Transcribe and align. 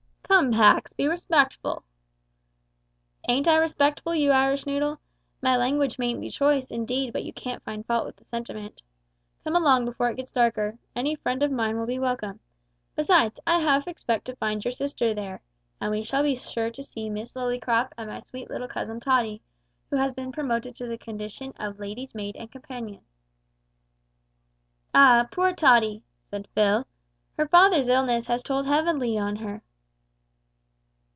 "Come, 0.41 0.53
Pax, 0.53 0.93
be 0.93 1.07
respectful." 1.07 1.83
"Ain't 3.29 3.47
I 3.47 3.57
respectful, 3.57 4.15
you 4.15 4.31
Irish 4.31 4.65
noodle? 4.65 4.97
My 5.39 5.55
language 5.55 5.99
mayn't 5.99 6.19
be 6.21 6.31
choice, 6.31 6.71
indeed, 6.71 7.13
but 7.13 7.23
you 7.23 7.31
can't 7.31 7.63
find 7.63 7.85
fault 7.85 8.07
with 8.07 8.15
the 8.15 8.23
sentiment. 8.23 8.81
Come 9.43 9.55
along, 9.55 9.85
before 9.85 10.09
it 10.09 10.15
gets 10.15 10.31
darker. 10.31 10.79
Any 10.95 11.13
friend 11.13 11.43
of 11.43 11.51
mine 11.51 11.77
will 11.77 11.85
be 11.85 11.99
welcome; 11.99 12.39
besides, 12.95 13.39
I 13.45 13.59
half 13.59 13.87
expect 13.87 14.25
to 14.25 14.35
find 14.37 14.65
your 14.65 14.71
sister 14.71 15.13
there, 15.13 15.43
and 15.79 15.91
we 15.91 16.01
shall 16.01 16.23
be 16.23 16.33
sure 16.35 16.71
to 16.71 16.81
see 16.83 17.07
Miss 17.07 17.35
Lillycrop 17.35 17.91
and 17.95 18.09
my 18.09 18.19
sweet 18.21 18.49
little 18.49 18.69
cousin 18.69 18.99
Tottie, 18.99 19.43
who 19.91 19.97
has 19.97 20.11
been 20.11 20.31
promoted 20.31 20.75
to 20.77 20.87
the 20.87 20.97
condition 20.97 21.53
of 21.59 21.77
ladies' 21.77 22.15
maid 22.15 22.35
and 22.35 22.51
companion." 22.51 23.01
"Ah, 24.95 25.27
poor 25.29 25.53
Tottie!" 25.53 26.01
said 26.31 26.47
Phil, 26.55 26.87
"her 27.37 27.47
father's 27.47 27.89
illness 27.89 28.25
has 28.25 28.41
told 28.41 28.65
heavily 28.65 29.19
on 29.19 29.35
her." 29.35 29.61